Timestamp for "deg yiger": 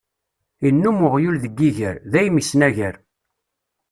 1.43-1.95